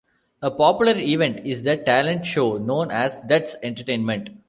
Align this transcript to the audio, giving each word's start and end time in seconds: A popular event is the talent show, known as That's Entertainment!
A 0.41 0.49
popular 0.49 0.95
event 0.97 1.45
is 1.45 1.61
the 1.61 1.77
talent 1.77 2.25
show, 2.25 2.57
known 2.57 2.89
as 2.89 3.19
That's 3.27 3.55
Entertainment! 3.61 4.31